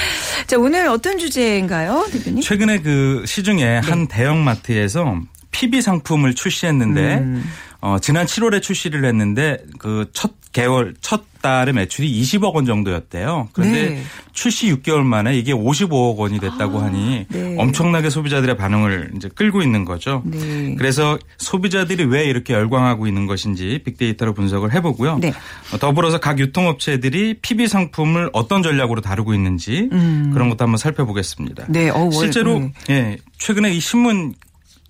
[0.45, 2.41] 자, 오늘 어떤 주제인가요, 대표님?
[2.41, 5.19] 최근에 그 시중에 한 대형마트에서
[5.51, 7.43] PB 상품을 출시했는데 음.
[7.81, 13.49] 어, 지난 7월에 출시를 했는데 그 첫 개월 첫 달의 매출이 20억 원 정도였대요.
[13.51, 14.03] 그런데 네.
[14.31, 17.55] 출시 6개월 만에 이게 55억 원이 됐다고 하니 네.
[17.59, 20.23] 엄청나게 소비자들의 반응을 이제 끌고 있는 거죠.
[20.25, 20.73] 네.
[20.77, 25.17] 그래서 소비자들이 왜 이렇게 열광하고 있는 것인지 빅데이터로 분석을 해보고요.
[25.19, 25.33] 네.
[25.73, 30.31] 어, 더불어서 각 유통업체들이 PB 상품을 어떤 전략으로 다루고 있는지 음.
[30.33, 31.65] 그런 것도 한번 살펴보겠습니다.
[31.67, 32.71] 네, 어, 월- 실제로 네.
[32.89, 34.33] 예, 최근에 이 신문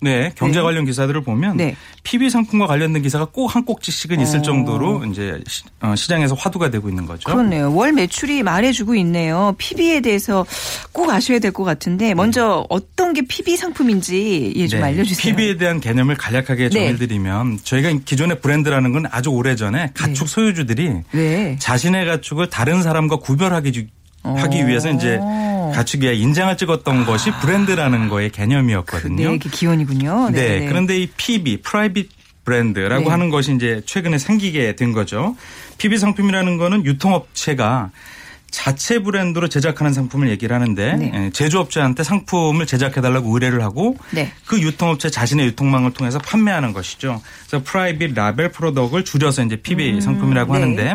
[0.06, 0.62] 네, 경제 네.
[0.62, 1.74] 관련 기사들을 보면 네.
[2.04, 4.42] PB 상품과 관련된 기사가 꼭 한 꼭지씩은 있을 어.
[4.42, 7.24] 정도로 이제 시- 어, 시장에서 화두가 되고 있는 거죠.
[7.30, 7.72] 그렇네요.
[7.74, 9.54] 월 매출이 말해주고 있네요.
[9.58, 10.44] PB에 대해서
[10.92, 15.34] 꼭 아셔야 될 것 같은데 먼저 어떤 게 PB 상품인지 예, 좀 알려주세요.
[15.34, 16.70] PB에 대한 개념을 간략하게 네.
[16.70, 21.56] 정해드리면 저희가 기존의 브랜드라는 건 아주 오래 전에 가축 소유주들이 네.
[21.58, 23.86] 자신의 가축을 다른 사람과 구별하기 주-
[24.34, 25.72] 하기 위해서 이제 어.
[25.74, 29.28] 가축에 인장을 찍었던 것이 브랜드라는 거의 개념이었거든요.
[29.28, 30.30] 네, 이게 기원이군요.
[30.30, 30.66] 네, 네.
[30.66, 32.10] 그런데 이 PB, private
[32.44, 33.10] brand라고 네.
[33.10, 35.36] 하는 것이 이제 최근에 생기게 된 거죠.
[35.78, 37.90] PB 상품이라는 거는 유통업체가
[38.50, 41.12] 자체 브랜드로 제작하는 상품을 얘기를 하는데 네.
[41.14, 44.32] 예, 제조업체한테 상품을 제작해달라고 의뢰를 하고 네.
[44.46, 47.20] 그 유통업체 자신의 유통망을 통해서 판매하는 것이죠.
[47.46, 50.60] 그래서 private label product를 줄여서 이제 PB 상품이라고 네.
[50.60, 50.94] 하는데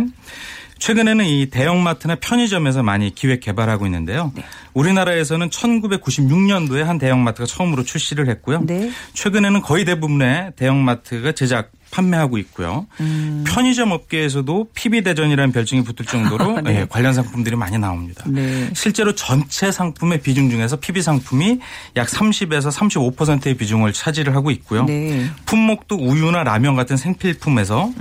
[0.82, 4.34] 최근에는 이 대형마트나 편의점에서 많이 기획 개발하고 있는데요.
[4.74, 8.64] 우리나라에서는 1996년도에 한 대형마트가 처음으로 출시를 했고요.
[8.66, 8.90] 네.
[9.14, 12.88] 최근에는 거의 대부분의 대형마트가 제작 판매하고 있고요.
[13.00, 13.44] 음.
[13.48, 16.82] 편의점 업계에서도 PB 대전이라는 별칭이 붙을 정도로 네.
[16.82, 18.24] 예, 관련 상품들이 많이 나옵니다.
[18.28, 18.70] 네.
[18.74, 21.60] 실제로 전체 상품의 비중 중에서 PB 상품이
[21.98, 24.86] 약 30에서 35%의 비중을 차지를 하고 있고요.
[24.86, 25.30] 네.
[25.46, 27.92] 품목도 우유나 라면 같은 생필품에서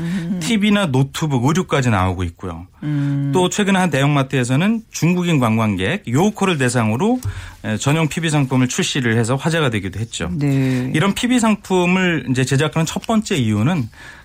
[0.41, 2.67] TV나 노트북, 의류까지 나오고 있고요.
[2.83, 3.31] 음.
[3.35, 7.21] 또 최근에 한 대형마트에서는 중국인 관광객 요코를 대상으로
[7.65, 10.31] 에, 전용 PB 상품을 출시를 해서 화제가 되기도 했죠.
[10.33, 10.91] 네.
[10.95, 13.80] 이런 PB 상품을 이제 제작하는 첫 번째 이유는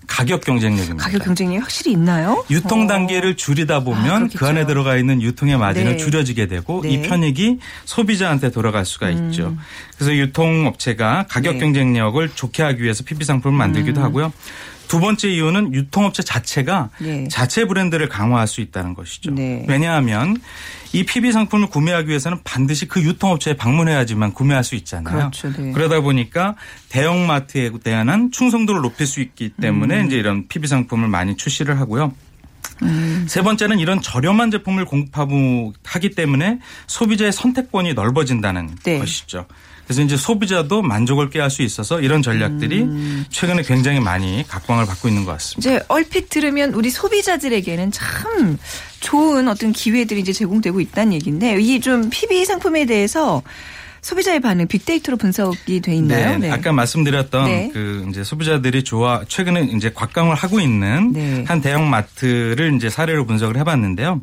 [0.08, 1.04] 가격 경쟁력입니다.
[1.04, 2.46] 가격 경쟁이 확실히 있나요?
[2.50, 2.88] 유통 어.
[2.88, 4.40] 단계를 줄이다 아, 보면 그렇겠죠.
[4.40, 5.98] 그 안에 들어가 있는 유통의 마진은 네.
[5.98, 6.90] 줄여지게 되고 네.
[6.90, 9.56] 이 편익이 소비자한테 돌아갈 수가 있죠.
[9.96, 11.60] 그래서 유통업체가 가격 네.
[11.60, 14.32] 경쟁력을 좋게 하기 위해서 PB 상품을 만들기도 하고요.
[14.88, 17.28] 두 번째 이유는 유통업체 자체가 네.
[17.30, 19.32] 자체 브랜드를 강화할 수 있다는 것이죠.
[19.32, 19.66] 네.
[19.68, 20.38] 왜냐하면
[20.94, 25.32] 이 PB 상품을 구매하기 위해서는 반드시 그 유통업체에 방문해야지만 구매할 수 있잖아요.
[25.32, 25.52] 그렇죠.
[25.52, 25.72] 네.
[25.72, 26.56] 그러다 보니까
[26.90, 30.08] 대형마트에 대한 충성도를 높일 수 있기 때문에 음.
[30.08, 32.14] 이제 이런 PB 상품을 많이 출시를 하고요.
[32.84, 33.26] 음.
[33.28, 39.00] 세 번째는 이런 저렴한 제품을 공급하기 때문에 소비자의 선택권이 넓어진다는 네.
[39.00, 39.46] 것이죠.
[39.86, 43.26] 그래서 이제 소비자도 만족을 꾀할 수 있어서 이런 전략들이 음.
[43.30, 45.60] 최근에 굉장히 많이 각광을 받고 있는 것 같습니다.
[45.60, 48.58] 이제 얼핏 들으면 우리 소비자들에게는 참
[49.00, 53.44] 좋은 어떤 기회들이 이제 제공되고 있다는 얘기인데 이 좀 PB 상품에 대해서
[54.02, 56.38] 소비자의 반응 빅데이터로 분석이 돼 있나요?
[56.38, 57.70] 네, 아까 말씀드렸던 네.
[57.74, 61.44] 그 이제 소비자들이 좋아 최근에 이제 곽광을 하고 있는 네.
[61.48, 64.22] 한 대형 마트를 이제 사례로 분석을 해봤는데요.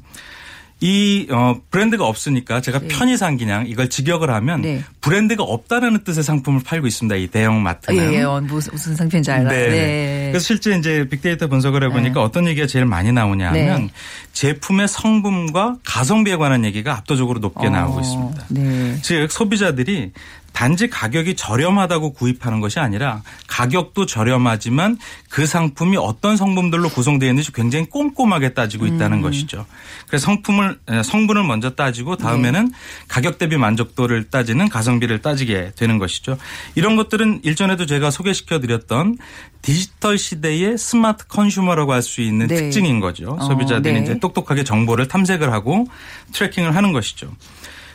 [0.82, 4.82] 이 어, 브랜드가 없으니까 제가 편의상 그냥 이걸 직역을 하면 네.
[5.00, 7.14] 브랜드가 없다라는 뜻의 상품을 팔고 있습니다.
[7.14, 8.12] 이 대형 마트는.
[8.12, 9.48] 예, 예, 어, 무슨, 무슨 상표인지 알아.
[9.48, 9.68] 네.
[9.68, 10.28] 네.
[10.32, 13.90] 그래서 실제 이제 빅데이터 분석을 해보니까 어떤 얘기가 제일 많이 나오냐 하면 네.
[14.32, 18.44] 제품의 성분과 가성비에 관한 얘기가 압도적으로 높게 나오고 어, 있습니다.
[18.48, 18.98] 네.
[19.02, 20.10] 즉 소비자들이
[20.52, 24.98] 단지 가격이 저렴하다고 구입하는 것이 아니라 가격도 저렴하지만
[25.30, 29.22] 그 상품이 어떤 성분들로 구성되어 있는지 굉장히 꼼꼼하게 따지고 있다는 음.
[29.22, 29.66] 것이죠.
[30.06, 32.72] 그래서 성품을 에, 성분을 먼저 따지고 다음에는 네.
[33.08, 36.36] 가격 대비 만족도를 따지는 가성비를 따지게 되는 것이죠.
[36.74, 39.16] 이런 것들은 일전에도 제가 소개시켜 드렸던
[39.62, 42.56] 디지털 시대의 smart consumer라고 할 수 있는 네.
[42.56, 43.36] 특징인 거죠.
[43.38, 44.00] 어, 소비자들이 네.
[44.00, 45.86] 이제 똑똑하게 정보를 탐색을 하고
[46.32, 47.30] tracking을 하는 것이죠.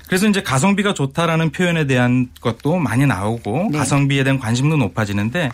[0.07, 3.77] 그래서 이제 가성비가 좋다라는 표현에 대한 것도 많이 나오고 네.
[3.77, 5.51] 가성비에 대한 관심도 높아지는데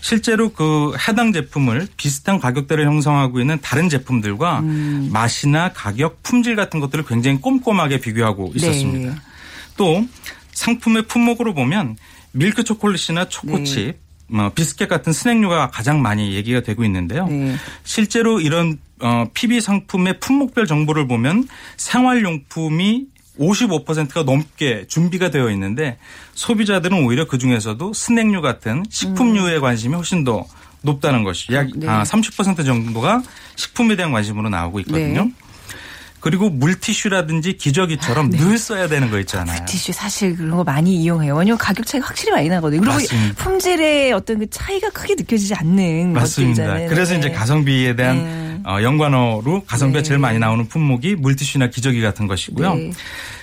[0.00, 5.10] 실제로 그 해당 제품을 비슷한 가격대를 형성하고 있는 다른 제품들과 음.
[5.12, 9.14] 맛이나 가격, 품질 같은 것들을 굉장히 꼼꼼하게 비교하고 있었습니다.
[9.14, 9.20] 네.
[9.76, 10.06] 또
[10.52, 11.96] 상품의 품목으로 보면
[12.32, 13.98] 밀크 초콜릿이나 초코칩, 네.
[14.28, 17.26] 뭐 비스켓 같은 스낵류가 가장 많이 얘기가 되고 있는데요.
[17.26, 17.56] 네.
[17.82, 23.06] 실제로 이런 어, PB 상품의 품목별 정보를 보면 생활용품이
[23.38, 25.98] 55%가 넘게 준비가 되어 있는데
[26.34, 30.46] 소비자들은 오히려 그 중에서도 스낵류 같은 식품류에 관심이 훨씬 더
[30.82, 31.88] 높다는 것이 약 네.
[31.88, 33.22] 아, 30% 정도가
[33.56, 35.24] 식품에 대한 관심으로 나오고 있거든요.
[35.24, 35.32] 네.
[36.20, 39.64] 그리고 물티슈라든지 기저귀처럼 늘 써야 되는 거 있잖아요.
[39.66, 41.36] 티슈 사실 그런 거 많이 이용해요.
[41.36, 42.80] 왜냐면 가격 차이가 확실히 많이 나거든요.
[42.80, 43.44] 그리고 맞습니다.
[43.44, 46.62] 품질의 어떤 그 차이가 크게 느껴지지 않는 맞습니다.
[46.64, 46.88] 것들이잖아요.
[46.88, 47.18] 그래서 네.
[47.20, 48.45] 이제 가성비에 대한 네.
[48.66, 50.02] 어, 연관어로 가성비가 네.
[50.02, 52.74] 제일 많이 나오는 품목이 물티슈나 기저귀 같은 것이고요.
[52.74, 52.90] 네.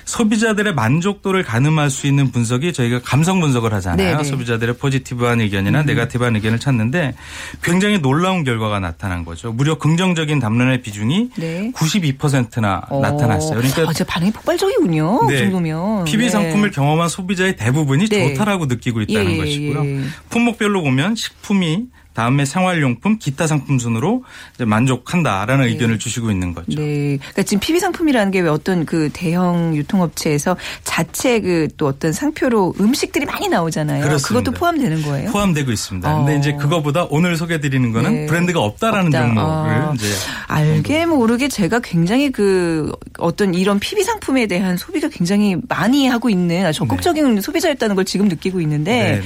[0.04, 4.18] 소비자들의 만족도를 가늠할 수 있는 분석이 저희가 감성 분석을 하잖아요.
[4.18, 4.24] 네, 네.
[4.24, 7.16] 소비자들의 포지티브한 의견이나 네가티브한 의견을 찾는데
[7.62, 9.54] 굉장히 놀라운 결과가 나타난 거죠.
[9.54, 11.72] 무려 긍정적인 담론의 비중이 네.
[11.74, 13.60] 92%나 나타났어요.
[13.60, 15.20] 그러니까 아, 제 반응이 폭발적이군요.
[15.20, 15.38] 그 네.
[15.40, 16.04] 정도면.
[16.04, 16.30] PB 네.
[16.30, 18.34] 상품을 경험한 소비자의 대부분이 네.
[18.34, 19.86] 좋다라고 느끼고 있다는 예, 예, 것이고요.
[19.86, 20.02] 예.
[20.30, 24.23] 품목별로 보면 식품이 다음에 생활용품, 기타 상품 순으로
[24.60, 26.80] 만족한다라는 의견을 주시고 있는 거죠.
[26.80, 27.17] 네.
[27.17, 32.76] 그러니까 지금 PB 상품이라는 게 왜 어떤 그 대형 유통업체에서 자체 그 또 어떤 상표로
[32.80, 34.04] 음식들이 많이 나오잖아요.
[34.04, 34.28] 그렇습니다.
[34.28, 35.32] 그것도 포함되는 거예요?
[35.32, 36.15] 포함되고 있습니다.
[36.17, 36.38] 근데 어.
[36.38, 38.26] 이제 그거보다 오늘 소개드리는 거는 네.
[38.28, 39.28] 브랜드가 없다라는 없다.
[39.28, 39.93] 종목을 아.
[39.95, 40.08] 이제
[40.47, 46.71] 알게 모르게 제가 굉장히 그 어떤 이런 PB 상품에 대한 소비가 굉장히 많이 하고 있는
[46.71, 49.23] 적극적인 소비자였다는 걸 지금 느끼고 있는데 네, 네.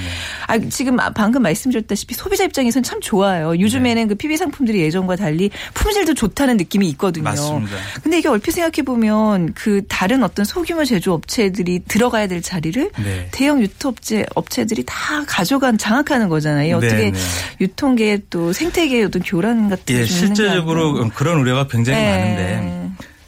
[0.47, 3.59] 아, 지금 아, 방금 말씀드렸다시피 소비자 입장에서 는참 좋아요.
[3.59, 4.07] 요즘에는 네.
[4.07, 7.23] 그 PB 상품들이 예전과 달리 품질도 좋다는 느낌이 있거든요.
[7.23, 7.75] 맞습니다.
[8.03, 13.27] 근데 이게 얼핏 생각해 보면 그 다른 어떤 소규모 제조 업체들이 들어가야 될 자리를 네.
[13.31, 16.79] 대형 유통 업체 업체들이 다 가져간 장악하는 거잖아요.
[16.79, 17.19] 네, 어떻게 네.
[17.61, 21.09] 유통계 또 생태계의 어떤 교란 같은 예, 게거 실제적으로?
[21.09, 22.09] 그런 우려가 굉장히 네.
[22.11, 22.76] 많은데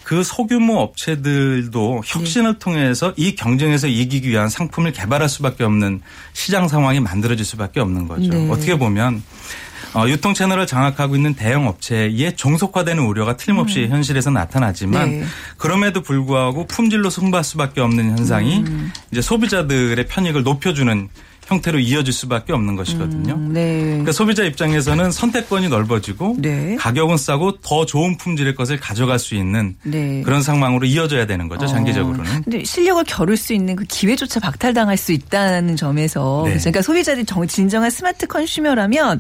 [0.09, 6.01] 그 소규모 업체들도 혁신을 통해서 이 경쟁에서 이기기 위한 상품을 개발할 수밖에 없는
[6.33, 8.31] 시장 상황이 만들어질 수밖에 없는 거죠.
[8.31, 8.49] 네.
[8.49, 9.21] 어떻게 보면
[9.93, 15.25] 어, 유통 채널을 장악하고 있는 대형 업체에 종속화되는 우려가 틀림없이 현실에서 나타나지만 네.
[15.57, 18.91] 그럼에도 불구하고 품질로 승부할 수밖에 없는 현상이 음.
[19.11, 21.07] 이제 소비자들의 편익을 높여주는
[21.49, 23.33] 형태로 이어질 수밖에 없는 것이거든요.
[23.33, 23.81] 음, 네.
[23.81, 26.75] 그러니까 소비자 입장에서는 선택권이 넓어지고 네.
[26.77, 30.21] 가격은 싸고 더 좋은 품질의 것을 가져갈 수 있는 네.
[30.23, 31.65] 그런 상황으로 이어져야 되는 거죠.
[31.65, 32.31] 장기적으로는.
[32.31, 36.55] 어, 근데 실력을 겨룰 수 있는 그 기회조차 박탈당할 수 있다는 점에서 네.
[36.57, 39.19] 그러니까 소비자들이 정- 진정한 스마트 컨슈머라면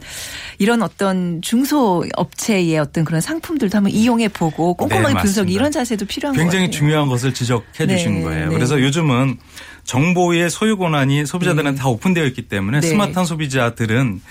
[0.59, 5.49] 이런 어떤 중소 업체의 어떤 그런 상품들도 한번 이용해 보고 꼼꼼하게 네, 분석.
[5.51, 6.69] 이런 자세도 필요한 것 굉장히.
[6.69, 8.49] 중요한 것을 지적해 네, 주신 거예요.
[8.49, 8.53] 네.
[8.55, 9.37] 그래서 요즘은
[9.83, 12.87] 정보의 소유 권한이 소비자들한테 다 오픈되어 있기 때문에 네.
[12.87, 14.21] 스마트한 소비자들은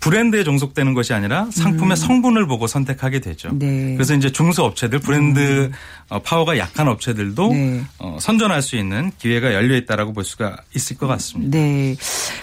[0.00, 3.50] 브랜드에 종속되는 것이 아니라 상품의 성분을 보고 선택하게 되죠.
[3.50, 3.58] 음.
[3.58, 3.94] 네.
[3.94, 5.70] 그래서 이제 중소업체들 브랜드
[6.08, 7.82] 어, 파워가 약한 업체들도 네.
[7.98, 11.56] 어, 선전할 수 있는 기회가 열려 있다라고 볼 수가 있을 것 같습니다.
[11.56, 11.94] 네.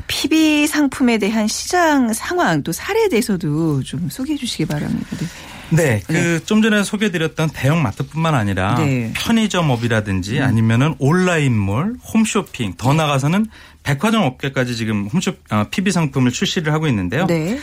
[0.06, 5.08] PB 상품에 대한 시장 상황 또 사례에 대해서도 좀 소개해 주시기 바랍니다.
[5.17, 5.26] 네.
[5.69, 9.12] 네, 그 좀 전에 소개드렸던 대형 마트뿐만 아니라 네.
[9.15, 13.47] 편의점업이라든지 아니면은 온라인몰, 홈쇼핑, 더 나가서는
[13.84, 17.25] 백화점 업계까지 지금 홈쇼 어, PB 상품을 출시를 하고 있는데요.
[17.27, 17.60] 네.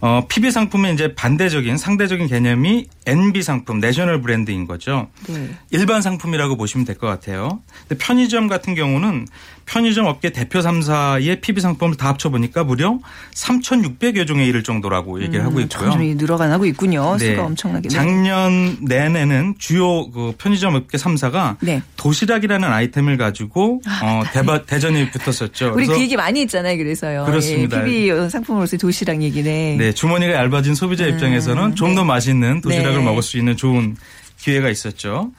[0.00, 5.08] 어, PB 상품의 이제 반대적인 상대적인 개념이 NB 상품, 내셔널 브랜드인 거죠.
[5.28, 5.50] 네.
[5.70, 7.60] 일반 상품이라고 보시면 될 것 같아요.
[7.88, 9.26] 근데 편의점 같은 경우는
[9.66, 12.98] 편의점 업계 대표 3사의 PB 상품을 다 합쳐보니까 무려
[13.34, 15.90] 3,600여 종에 이를 정도라고 얘기를 하고 있고요.
[15.90, 17.16] 점점 늘어가고 있군요.
[17.18, 17.30] 네.
[17.30, 17.88] 수가 엄청나게.
[17.88, 17.94] 네.
[17.94, 21.82] 작년 내내는 주요 그 편의점 업계 3사가 네.
[21.96, 25.72] 도시락이라는 아이템을 가지고 어, 대바, 대전이 붙었었죠.
[25.74, 26.76] 우리 그 얘기 많이 했잖아요.
[26.76, 27.24] 그래서요.
[27.24, 27.80] 그렇습니다.
[27.80, 29.76] 예, PB 상품으로서의 도시락 얘기네.
[29.78, 33.04] 네, 주머니가 얇아진 소비자 입장에서는 좀더 맛있는 도시락을 네.
[33.04, 33.96] 먹을 수 있는 좋은
[34.38, 35.30] 기회가 있었죠.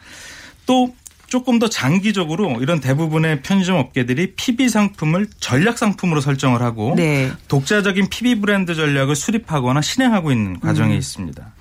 [0.65, 0.93] 또
[1.27, 7.31] 조금 더 장기적으로 이런 대부분의 편의점 업계들이 PB 상품을 전략 상품으로 설정을 하고 네.
[7.47, 10.97] 독자적인 PB 브랜드 전략을 수립하거나 실행하고 있는 과정에 음.
[10.97, 11.53] 있습니다.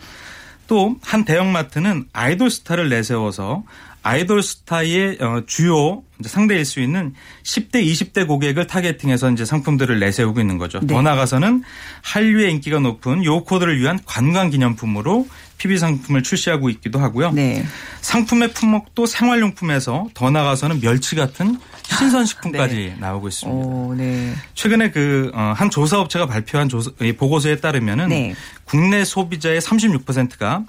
[0.66, 3.64] 또 한 대형마트는 아이돌 스타를 내세워서
[4.03, 10.59] 아이돌 스타의 어, 주요 상대일 수 있는 10대, 20대 고객을 타겟팅해서 이제 상품들을 내세우고 있는
[10.59, 10.79] 거죠.
[10.81, 10.88] 네.
[10.88, 11.62] 더 나아가서는
[12.03, 15.27] 한류의 인기가 높은 요 코드를 위한 관광 기념품으로
[15.64, 17.31] PB 상품을 출시하고 있기도 하고요.
[17.33, 17.64] 네.
[18.03, 23.59] 상품의 품목도 생활용품에서 더 나아가서는 멸치 같은 신선식품까지 나오고 있습니다.
[23.59, 24.35] 오, 네.
[24.55, 28.35] 최근에 그 한 조사업체가 발표한 조사, 이 보고서에 따르면은 네.
[28.64, 30.64] 국내 소비자의 36%가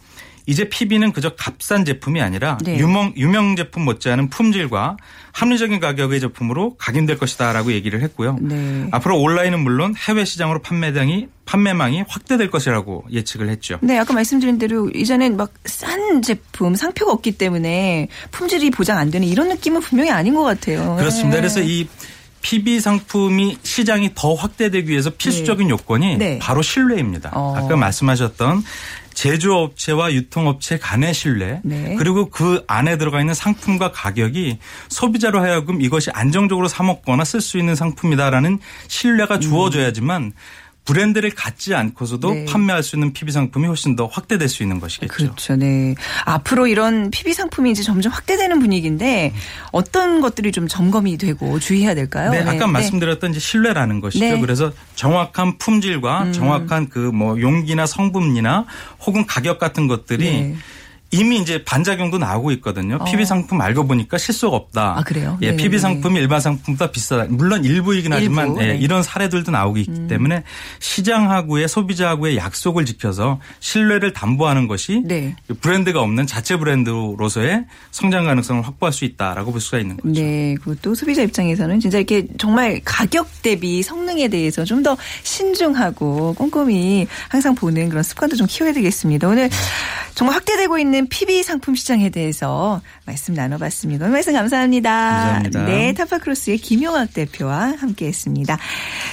[0.48, 2.78] 이제 PB는 그저 값싼 제품이 아니라 네.
[2.78, 4.98] 유명 유명 제품 못지않은 품질과
[5.32, 8.38] 합리적인 가격의 제품으로 각인될 것이다라고 얘기를 했고요.
[8.42, 8.88] 네.
[8.92, 13.78] 앞으로 온라인은 물론 해외 시장으로 판매량이 판매망이 확대될 것이라고 예측을 했죠.
[13.82, 19.28] 네, 아까 말씀드린 대로 이전엔 막 싼 제품, 상표가 없기 때문에 품질이 보장 안 되는
[19.28, 20.96] 이런 느낌은 분명히 아닌 것 같아요.
[20.98, 21.36] 그렇습니다.
[21.36, 21.42] 네.
[21.42, 21.88] 그래서 이
[22.42, 26.40] PB 상품이 시장이 더 확대되기 위해서 필수적인 요건이 네.
[26.40, 27.32] 바로 신뢰입니다.
[27.34, 27.56] 어.
[27.58, 28.64] 아까 말씀하셨던
[29.16, 31.96] 제조업체와 유통업체 간의 신뢰 네.
[31.98, 37.58] 그리고 그 안에 들어가 있는 상품과 가격이 소비자로 하여금 이것이 안정적으로 사 먹거나 쓸 수
[37.58, 40.34] 있는 상품이다라는 신뢰가 주어져야지만
[40.86, 42.46] 브랜드를 갖지 않고서도 네.
[42.46, 45.12] 판매할 수 있는 PB 상품이 훨씬 더 확대될 수 있는 것이겠죠.
[45.12, 45.56] 그렇죠.
[45.56, 45.96] 네.
[46.26, 49.34] 앞으로 이런 PB 상품이 이제 점점 확대되는 분위기인데
[49.72, 52.30] 어떤 것들이 좀 점검이 되고 주의해야 될까요?
[52.30, 54.24] 네, 아까 말씀드렸던 이제 신뢰라는 것이죠.
[54.24, 54.34] 네.
[54.34, 54.42] 음.
[54.42, 58.66] 그래서 정확한 품질과 정확한 그 뭐 용기나 성분이나
[59.06, 60.56] 혹은 가격 같은 것들이 네.
[61.20, 63.04] 이미 이제 반작용도 나오고 있거든요.
[63.04, 65.00] PB 상품 알고 보니까 실수가 없다.
[65.00, 65.38] 아, 그래요?
[65.42, 65.64] 예, 네네네.
[65.64, 67.26] PB 상품이 일반 상품보다 비싸다.
[67.30, 68.74] 물론 일부이긴 하지만 일부, 예, 네.
[68.76, 68.82] 음.
[68.82, 70.44] 이런 사례들도 나오고 있기 때문에
[70.80, 75.36] 시장하고의 소비자하고의 약속을 지켜서 신뢰를 담보하는 것이 네.
[75.62, 80.22] 브랜드가 없는 자체 브랜드로서의 성장 가능성을 확보할 수 있다라고 볼 수가 있는 거죠.
[80.22, 87.08] 네, 그것도 소비자 입장에서는 진짜 이렇게 정말 가격 대비 성능에 대해서 좀 더 신중하고 꼼꼼히
[87.30, 89.28] 항상 보는 그런 습관도 좀 키워야 되겠습니다.
[89.28, 89.50] 오늘
[90.14, 94.06] 정말 확대되고 있는 PB 상품 시장에 대해서 말씀 나눠봤습니다.
[94.06, 94.90] 오늘 말씀 감사합니다.
[94.90, 95.66] 감사합니다.
[95.66, 98.58] 네, 타파크로스의 김용학 대표와 함께했습니다.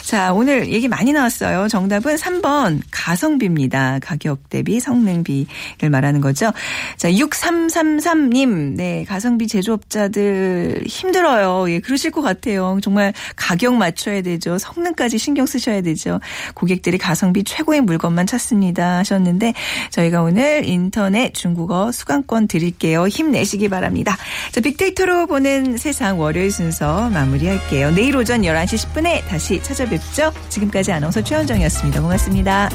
[0.04, 1.68] 자, 오늘 얘기 많이 나왔어요.
[1.68, 3.98] 정답은 3번 가성비입니다.
[4.00, 6.52] 가격 대비 성능비를 말하는 거죠.
[6.96, 11.70] 자, 6333님, 네, 가성비 제조업자들 힘들어요.
[11.70, 12.78] 예, 그러실 것 같아요.
[12.82, 14.58] 정말 가격 맞춰야 되죠.
[14.58, 16.20] 성능까지 신경 쓰셔야 되죠.
[16.54, 18.98] 고객들이 가성비 최고의 물건만 찾습니다.
[18.98, 19.54] 하셨는데
[19.90, 23.06] 저희가 오늘 인터넷 중국어 수강권 드릴게요.
[23.06, 24.16] 힘내시기 바랍니다.
[24.52, 27.90] 자, 빅데이터로 보는 세상 월요일 순서 마무리할게요.
[27.92, 30.32] 내일 오전 11시 10분에 다시 찾아뵙죠.
[30.48, 32.00] 지금까지 아나운서 최현정이었습니다.
[32.00, 32.68] 고맙습니다.